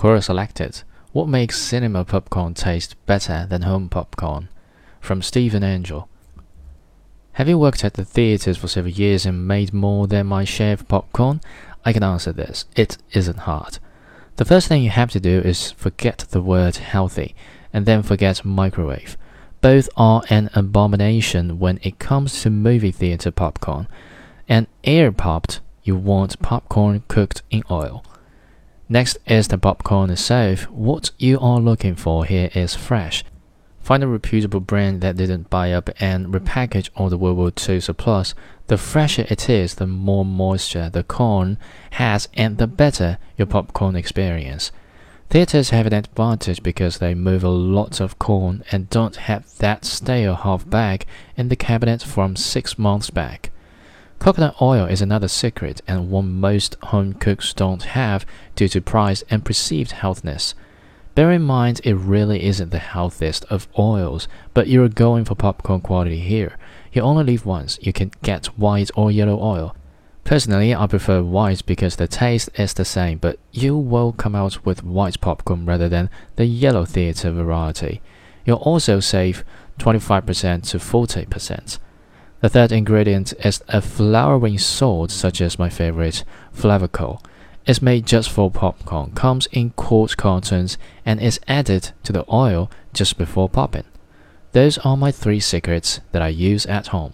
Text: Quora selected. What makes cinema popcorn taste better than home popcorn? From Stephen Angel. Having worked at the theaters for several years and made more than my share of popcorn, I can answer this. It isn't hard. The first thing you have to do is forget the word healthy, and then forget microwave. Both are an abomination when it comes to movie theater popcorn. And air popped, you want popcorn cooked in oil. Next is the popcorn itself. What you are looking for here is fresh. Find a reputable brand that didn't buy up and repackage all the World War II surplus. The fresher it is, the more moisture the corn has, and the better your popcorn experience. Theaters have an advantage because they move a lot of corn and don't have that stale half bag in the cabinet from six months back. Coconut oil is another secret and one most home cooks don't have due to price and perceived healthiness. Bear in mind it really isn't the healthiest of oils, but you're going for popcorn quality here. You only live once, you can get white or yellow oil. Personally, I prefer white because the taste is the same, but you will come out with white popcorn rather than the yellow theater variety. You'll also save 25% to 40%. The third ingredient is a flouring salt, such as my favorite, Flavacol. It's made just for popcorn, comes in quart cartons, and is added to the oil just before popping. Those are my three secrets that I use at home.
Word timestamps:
Quora 0.00 0.24
selected. 0.24 0.82
What 1.12 1.28
makes 1.28 1.60
cinema 1.60 2.06
popcorn 2.06 2.54
taste 2.54 2.96
better 3.04 3.46
than 3.50 3.60
home 3.60 3.90
popcorn? 3.90 4.48
From 4.98 5.20
Stephen 5.20 5.62
Angel. 5.62 6.08
Having 7.32 7.58
worked 7.58 7.84
at 7.84 7.92
the 7.92 8.04
theaters 8.06 8.56
for 8.56 8.66
several 8.66 8.94
years 8.94 9.26
and 9.26 9.46
made 9.46 9.74
more 9.74 10.06
than 10.06 10.26
my 10.26 10.44
share 10.44 10.72
of 10.72 10.88
popcorn, 10.88 11.42
I 11.84 11.92
can 11.92 12.02
answer 12.02 12.32
this. 12.32 12.64
It 12.74 12.96
isn't 13.12 13.40
hard. 13.40 13.78
The 14.36 14.46
first 14.46 14.68
thing 14.68 14.82
you 14.82 14.88
have 14.88 15.10
to 15.10 15.20
do 15.20 15.40
is 15.40 15.72
forget 15.72 16.24
the 16.30 16.40
word 16.40 16.76
healthy, 16.76 17.34
and 17.70 17.84
then 17.84 18.02
forget 18.02 18.42
microwave. 18.42 19.18
Both 19.60 19.90
are 19.98 20.22
an 20.30 20.48
abomination 20.54 21.58
when 21.58 21.78
it 21.82 21.98
comes 21.98 22.40
to 22.40 22.48
movie 22.48 22.90
theater 22.90 23.30
popcorn. 23.30 23.86
And 24.48 24.66
air 24.82 25.12
popped, 25.12 25.60
you 25.82 25.94
want 25.94 26.40
popcorn 26.40 27.02
cooked 27.06 27.42
in 27.50 27.64
oil. 27.70 28.02
Next 28.92 29.18
is 29.24 29.46
the 29.46 29.56
popcorn 29.56 30.10
itself. 30.10 30.68
What 30.68 31.12
you 31.16 31.38
are 31.38 31.60
looking 31.60 31.94
for 31.94 32.24
here 32.24 32.50
is 32.54 32.74
fresh. 32.74 33.22
Find 33.78 34.02
a 34.02 34.08
reputable 34.08 34.58
brand 34.58 35.00
that 35.00 35.16
didn't 35.16 35.48
buy 35.48 35.72
up 35.72 35.90
and 36.00 36.34
repackage 36.34 36.90
all 36.96 37.08
the 37.08 37.16
World 37.16 37.36
War 37.36 37.52
II 37.56 37.78
surplus. 37.78 38.34
The 38.66 38.76
fresher 38.76 39.26
it 39.30 39.48
is, 39.48 39.76
the 39.76 39.86
more 39.86 40.24
moisture 40.24 40.90
the 40.90 41.04
corn 41.04 41.56
has, 41.90 42.28
and 42.34 42.58
the 42.58 42.66
better 42.66 43.18
your 43.36 43.46
popcorn 43.46 43.94
experience. 43.94 44.72
Theaters 45.28 45.70
have 45.70 45.86
an 45.86 45.94
advantage 45.94 46.60
because 46.60 46.98
they 46.98 47.14
move 47.14 47.44
a 47.44 47.48
lot 47.48 48.00
of 48.00 48.18
corn 48.18 48.64
and 48.72 48.90
don't 48.90 49.14
have 49.14 49.56
that 49.58 49.84
stale 49.84 50.34
half 50.34 50.68
bag 50.68 51.06
in 51.36 51.48
the 51.48 51.54
cabinet 51.54 52.02
from 52.02 52.34
six 52.34 52.76
months 52.76 53.08
back. 53.10 53.52
Coconut 54.20 54.60
oil 54.60 54.84
is 54.84 55.00
another 55.00 55.28
secret 55.28 55.80
and 55.88 56.10
one 56.10 56.30
most 56.30 56.76
home 56.82 57.14
cooks 57.14 57.54
don't 57.54 57.82
have 57.82 58.26
due 58.54 58.68
to 58.68 58.82
price 58.82 59.24
and 59.30 59.46
perceived 59.46 59.92
healthiness. 59.92 60.54
Bear 61.14 61.30
in 61.32 61.40
mind 61.40 61.80
it 61.84 61.94
really 61.94 62.44
isn't 62.44 62.70
the 62.70 62.80
healthiest 62.80 63.46
of 63.46 63.66
oils, 63.78 64.28
but 64.52 64.68
you're 64.68 64.90
going 64.90 65.24
for 65.24 65.34
popcorn 65.34 65.80
quality 65.80 66.18
here. 66.20 66.58
You 66.92 67.00
only 67.00 67.24
live 67.24 67.46
once, 67.46 67.78
you 67.80 67.94
can 67.94 68.12
get 68.22 68.58
white 68.58 68.90
or 68.94 69.10
yellow 69.10 69.40
oil. 69.40 69.74
Personally, 70.24 70.74
I 70.74 70.86
prefer 70.86 71.22
white 71.22 71.64
because 71.64 71.96
the 71.96 72.06
taste 72.06 72.50
is 72.56 72.74
the 72.74 72.84
same, 72.84 73.16
but 73.16 73.38
you 73.52 73.74
will 73.74 74.12
come 74.12 74.34
out 74.34 74.66
with 74.66 74.84
white 74.84 75.18
popcorn 75.22 75.64
rather 75.64 75.88
than 75.88 76.10
the 76.36 76.44
yellow 76.44 76.84
theater 76.84 77.30
variety. 77.30 78.02
You'll 78.44 78.58
also 78.58 79.00
save 79.00 79.44
25% 79.78 80.68
to 80.68 80.76
40%. 80.76 81.78
The 82.40 82.48
third 82.48 82.72
ingredient 82.72 83.34
is 83.44 83.62
a 83.68 83.82
flouring 83.82 84.58
salt, 84.58 85.10
such 85.10 85.42
as 85.42 85.58
my 85.58 85.68
favorite, 85.68 86.24
Flavacol. 86.56 87.22
It's 87.66 87.82
made 87.82 88.06
just 88.06 88.30
for 88.30 88.50
popcorn, 88.50 89.12
comes 89.12 89.46
in 89.52 89.70
quart 89.70 90.16
cartons, 90.16 90.78
and 91.04 91.20
is 91.20 91.38
added 91.46 91.92
to 92.04 92.12
the 92.12 92.24
oil 92.32 92.70
just 92.94 93.18
before 93.18 93.50
popping. 93.50 93.84
Those 94.52 94.78
are 94.78 94.96
my 94.96 95.12
three 95.12 95.40
secrets 95.40 96.00
that 96.12 96.22
I 96.22 96.28
use 96.28 96.64
at 96.64 96.88
home. 96.88 97.12